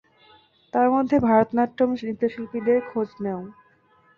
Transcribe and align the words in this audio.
তার 0.73 0.87
মধ্যে 0.95 1.15
ভারতনাট্যম 1.27 1.89
নৃত্যশিল্পীদের 1.99 2.79
খোঁজ 2.89 3.09
নেও। 3.23 3.41